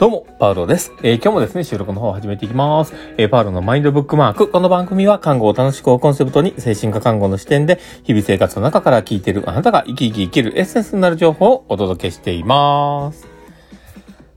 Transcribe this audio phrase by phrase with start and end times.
[0.00, 0.94] どうも、パウロです。
[1.02, 2.94] えー、今日もですね、収録の方を始めていきます。
[3.18, 4.48] えー、パウロのマインドブックマーク。
[4.48, 13.28] この番組は、看護を楽しくをコンセプトに、精神科看護の視点で、日々生活の中から聞いているあなたが生き生き生きるエッセンスになる情報をお届けしています。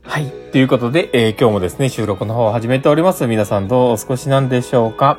[0.01, 0.25] はい。
[0.51, 3.25] ということで、えー、今日もですね、収録の方を始めております。
[3.25, 5.17] 皆さんどうお過ごしなんでしょうか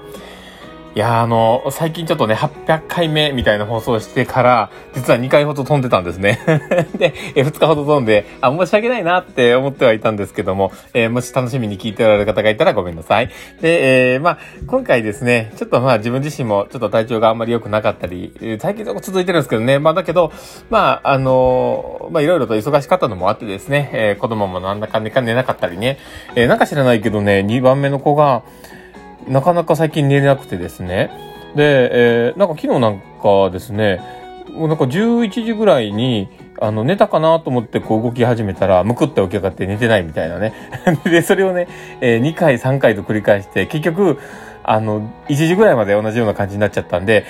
[0.95, 6.39] いやあの、最近ちょっとね、800回目みたいな放送してから、実は2回ほど飛んでたんですね。
[6.97, 13.27] で、え2日ほど飛んで、あ、申し訳ないなって思ってはいたんですけども、えー、もし楽しみに聞いておられる方がいたらごめんなさい。
[13.61, 14.39] で、えー、まあ、
[14.69, 20.31] 今回ですね、ちょっとまあ自分自身もちょっと体調があんまり良くなかったり、最近続いてるんですけどね、まあだけど、
[20.71, 25.99] まあ、あのまあいろいろと忙しかったのもあってですね、えー、子供もなんだかんだか寝なかったりね、
[26.37, 28.45] えー、なんか知らないけどね、2番目の子が、
[29.29, 31.11] なかなか最近寝れなくてですね。
[31.55, 34.01] で、えー、なんか昨日なんかですね、
[34.55, 36.29] なんか11時ぐらいに、
[36.61, 40.53] あの、寝たかなと思ってこう動き始めたら、むくって起き上がって寝てないみたいなね。
[41.05, 41.67] で、それをね、
[42.01, 44.19] えー、2回、3回と繰り返して、結局、
[44.63, 47.25] あの、1時ぐらいまで同じような感じになっちゃったんで、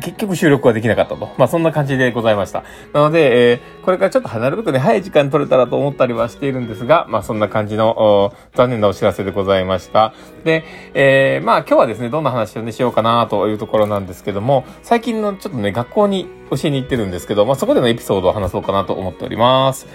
[0.00, 1.34] 結局収録はできなかったと。
[1.38, 2.64] まあそんな感じでございました。
[2.92, 10.14] なので、えー、これからちょっと離れるとね、早い時間取れたらと思ったりはしているんですが、まあそんな感じの、残念なお知らせでございました。
[10.44, 19.86] で、えー、まあ今日はですね、どんな話をね、しようかなというところなんですけども、最近のちょっとね、学校に教えに行ってるんですけど、まあそこでのエピソードを話そうかなと思っております。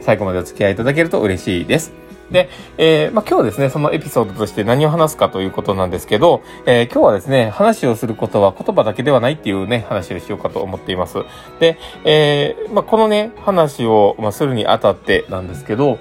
[0.00, 2.09] 最後までお付き合いいただけると嬉しいです。
[2.30, 11.18] で、えー、まあ、今日はですね、そのエピソードとして何を話すかということなんですけど、えー、今日はですね、話をすることは言葉だけではないっていうね、話をしようかと思っています。
[11.58, 15.98] で、えー、まあ、このね、話を、ま、するにあたってなんですけど、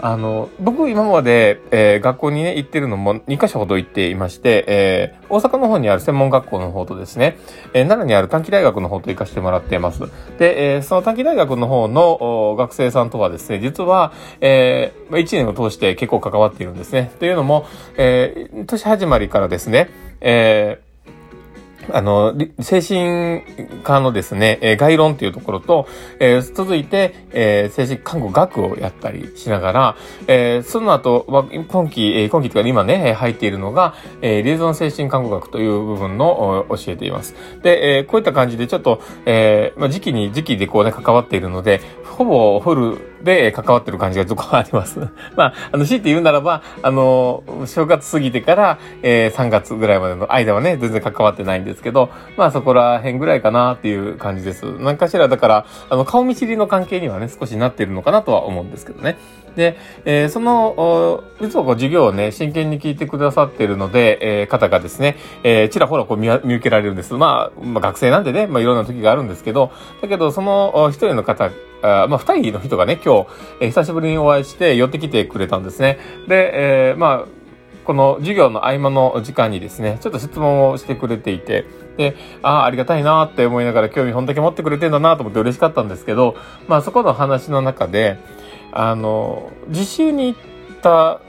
[0.00, 7.36] あの、僕今まで、えー、学校にね、行ってるのも2カ所ほど行っていまして、えー、大阪の方にある専門学校の方とですね、
[7.72, 10.00] えー、奈良にある短期大学の方と行かせてもらっています。
[10.38, 17.10] で、えー、その短期大学の方の学生さんとはですね、実は、えー、1年を通して結構関わっているんですね。
[17.18, 20.87] というのも、えー、年始まりからですね、えー、
[21.92, 23.42] あの、精神
[23.82, 25.86] 科のですね、えー、概論というところと、
[26.20, 31.26] えー、続いて、えー、精神看護学をやったりしながら、えー、その後、
[31.68, 37.34] 今期、えー、今期というか今ね、入っているのが、えー、リエゾン精神看護学という部分の教えています。
[37.62, 45.00] で、えー、こういった感じでちょっと、えー、まあ、時期に、時期でこうね、関わっているので、ほぼフルで関わってる感じがちょっとあります。
[45.36, 54.64] まあ、あの、強いて言うならば、あの、正月過ぎてから、えー、3月ぐらいまでの間はね、全然関わってないんですけど、まあそこら辺ぐらいかなっていう感じです。
[54.78, 59.16] 何かしら、だから、あの、顔見知りの関係にはね、少しなってるのかなとは思うんですけどね。
[59.56, 67.14] で、えー、その、実はこう授業をね、真剣に聞いてくださってるので、えー、方がですね、えー、ちらほらこう見見受けられるんです。
[67.14, 71.50] まあ、まあ、学生なんでね、まあいろんな時があるんですけど、だけどその一人の方
[71.82, 73.26] あまあ、二人の人がね、今日、
[73.60, 75.98] えー、久しぶりにお会いして寄ってきてくれたんですね。
[76.26, 77.38] で、えー、まあ、
[77.84, 81.64] この授業の合間の時間にですね、ちょっと質問をしてくれていて、
[81.96, 86.36] で、ああ、ありがたいなって思いながら興味本だけ持ってくれてんだなと思って嬉しかったんですけど、
[86.68, 88.18] まあそこの話の中で、
[88.72, 91.20] あの、実習に行った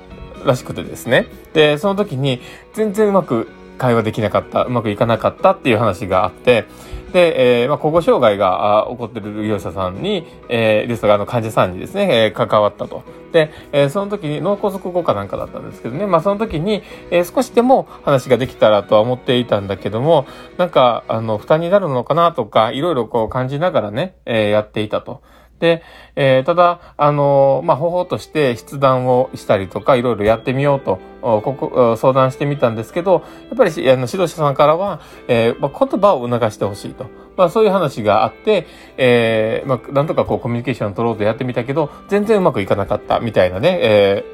[0.45, 1.27] らしくてですね。
[1.53, 2.41] で、その時に
[2.73, 3.47] 全然うまく
[3.79, 6.65] 会話できなかった、うまくいかなかったっていう話があって、
[7.11, 13.03] で、えー、まあ、保護障害が起こってる利用者さんに、えー、ですが、あの、患者さんにですね、えー、関わったと。
[13.31, 25.21] で、えー、その時に脳梗塞後かなんかだったんですけどね、まあ、その時に、えー、少しでも話ができたらとは思っていたんだけども、なんか、あの、負担になるのかなとか、いろいろこう感じながらね、えー、やっていたと。
[25.59, 25.83] で、
[26.15, 37.05] えー、ただ、あのー、まあ、方法として筆談をしたりとか、いろいろやってみようと、ここ、相談してみたんですけど、やっぱり、あの、指導者さんからは、えー、まあ、言葉を促してほしいと。
[37.35, 44.25] まあ、そういう話があって、えー、まあ、なんとかこう、コミュニケーション取ろうとやってみたけど、全然うまくいかなかった、みたいなね、え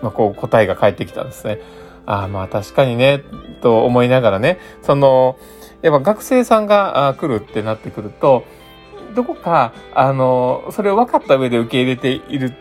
[0.00, 1.60] ー、まあ、こう、答えが返ってきたんですね。
[2.04, 3.22] ああ、まあ、確かにね、
[3.60, 5.38] と思いながらね、その、
[5.82, 8.44] やっぱ学生さんが来るってなってくると、
[9.18, 12.52] どこか、あの、それを分かった上で受け入れている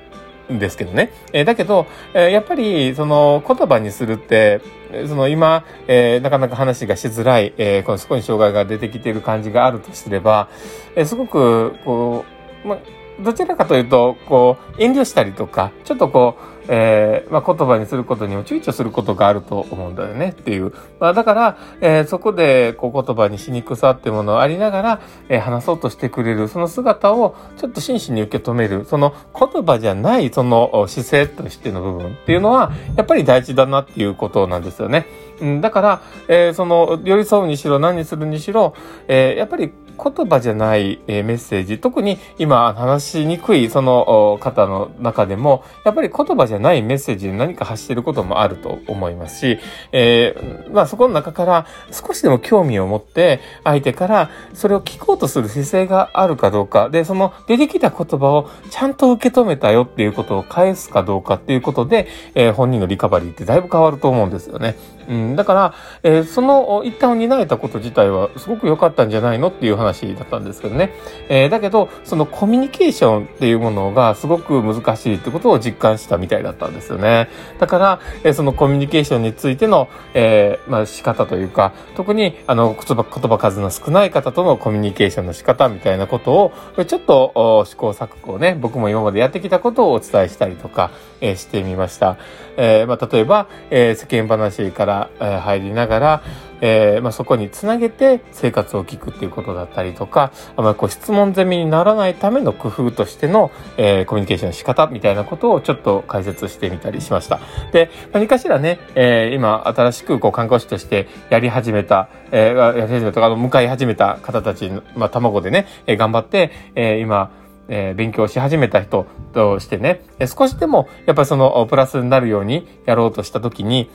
[0.51, 1.11] んですけどね。
[1.31, 4.61] えー、だけど、えー、やっぱり、その、言葉にするって、
[5.07, 10.49] その今、えー、なかなか話がしづらい、えー、このそこに障害が出てきている感じがあるとすれば、
[10.95, 12.25] えー、すごく、こ
[12.65, 12.79] う、ま、
[13.19, 20.73] どちらかというと、こう、遠慮したりとか、ちょっとこう、えー、まあ、言葉にすることにも躊躇することがあると思うんだよねっていう。
[20.99, 35.07] まあ、だから、えー、そこで、こう、言葉にしにくさってものがありながら、えー、話そうとしてくれる、その姿を、ちょっと真摯に受け止める、その言葉じゃない、その姿勢としての部分っていうのは、やっぱり大事だなっていうことなんですよね。
[35.39, 38.73] うん、だから、えー、その、寄り添うにしろ、何にするにしろ、
[39.07, 49.59] えー、やっぱり言葉じゃない、え、メッセージ、特に今話しにくいその方の中でも、やっぱり言葉じゃないメッセージで何か発してることもあると思いますし、
[49.91, 64.75] えー、まあそこの中から少しでも興味を持って相手からそれを聞こうとする姿勢があるかどうか、で、その出てきた言葉をちゃんと受け止めたよっていうことを返すかどうかっていうことで、えー、本人のリカバリーってだいぶ変わると思うんですよね。
[65.07, 65.73] うん、だから、
[66.03, 70.93] えー、その一旦を担えたこと自体はすごく良かったんじゃないのっていう話だったんですけどね。
[71.29, 77.29] えー、だけど、そのコミュニケーションっていうものがすごく難しいってことを実感したみたいだったんですよね。
[77.59, 86.53] だから、えー、そのコミュニケーションについての、えー、まあ仕方というか、特にあの言葉、言葉数の少ない方とのコミュニケーションの仕方みたいなことを、
[86.85, 92.17] ちょっと試行錯誤ね、僕も今までやってきたことをお伝えしたりとか、え、してみました。
[92.57, 96.23] え、まあ、例えば、え、世間話から、え、入りながら、
[96.61, 107.39] えー、まあ、そこにつなげて生活を聞くっていうことだったりとか、あまあ、こう質問攻めにならないための工夫としての、えー、コミュニケーションの仕方みたいなことをちょっと解説してみたりしました。
[107.71, 117.31] で、何かしらね、えー、今新しくこう看護師としてやり始めた、えー、やり始めた、あの、迎え始めた方たちの、まあ、卵でね、えー、頑張って、えー、今、
[117.69, 123.89] えー、勉強し始めた人としてね、少しでもやっぱりそのプラスになるようにやろうとしたときに、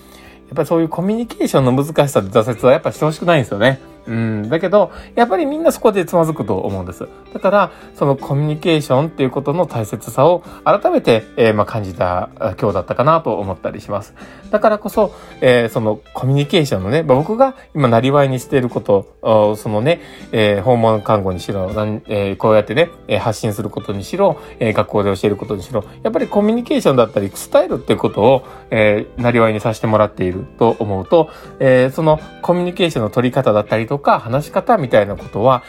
[0.53, 3.81] やっぱりそういうコミュニケーションの難しさで挫折はやっぱしてほしくないんですよね。
[4.07, 4.49] うん。
[4.49, 7.09] だけど、やっぱりみんなそこでつまずくと思うんです。
[7.33, 14.15] だから、そのコミュニケーションっていうことの大切さを改めて、えー、まあ、感じた今日だったかなと思ったりします。
[14.51, 20.01] だからこそ、えー、そのコミュニケーションのね、まあ、僕が今なりわいにしていること、そのね、
[20.33, 21.71] えー、訪問看護にしろ、
[22.07, 35.63] えー、こうやってね、発信することにしろ、えー、学校で教えることにしろ、やっぱりコミュニケーションだったり伝えるっていうことを、えー、なりわいにさせてもらっていると思うと、えー、そのコミュニケーションの取り方だったりととか、話し方みたいなことは、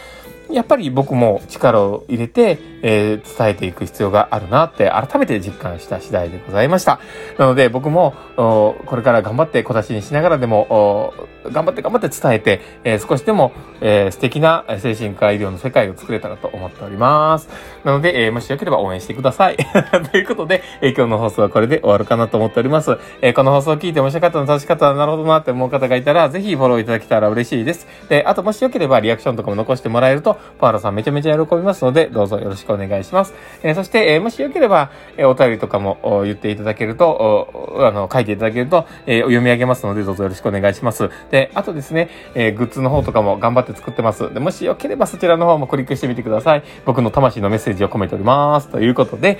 [0.52, 7.00] やっぱり僕も力を入れて、えー、伝えていく必要があるなって改めて実感した次第でございました。
[7.38, 11.14] なので僕も、これから頑張って小出しにしながらでも、
[11.52, 13.52] 頑張って頑張って伝えて、えー、少しでも、
[13.82, 17.50] えー、素敵な精神科医療の世界を作れたらと思っております。
[17.84, 19.58] なので、えー、もしよければ応援してください。
[20.12, 22.98] ということで、えー、今日の放送はこれで終わるかなと思っております。
[23.22, 27.88] えー、この放送を聞いて面白かったの楽しかったなるほどなって思う方がいたら、ぜひフォローいただけたら嬉しいです。
[28.10, 33.34] で、あともしよければリアクションとかも残してもらえると、パーラさんめちゃめちゃ喜びますので、どうぞよろしくお願いします。
[33.64, 41.10] え、そして、え、もしよければ、え、お便りとかも言っていただけると、あの、書いていただけると、えー、読み上げますので、どうぞよろしくお願いします。
[41.32, 44.34] で、あとですね、え、グッズの方とかも頑張って作ってます。
[44.34, 46.64] で、もしよければそちらの方もクリックしてみてください。
[46.86, 48.70] 僕の魂のメッセージを込めております。
[48.70, 49.40] ということで、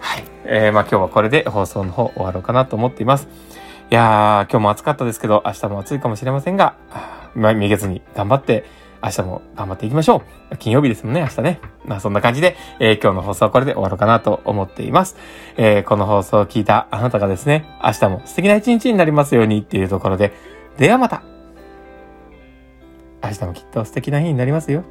[0.00, 0.24] はい。
[0.44, 3.28] えー、まあ今日はこれで放送の方終わろうかなと思っています。
[3.90, 6.74] いやー、今日も暑かったですけど、明日も暑いかもしれませんが、
[7.34, 8.64] まあ、めげずに頑張って、
[9.02, 10.56] 明日も頑張っていきましょう。
[10.58, 11.60] 金曜日ですもんね、明日ね。
[11.84, 15.16] まあそんな感じで、えー、今日の放送はこれで終わろうかなと思っています。
[15.56, 20.32] えー、この放送を聞いたあなたがですね、明日も素敵な一日になりますようにっていうところで、
[20.76, 21.22] ではまた
[23.22, 24.84] 明日もきっと素敵な日になりますよ。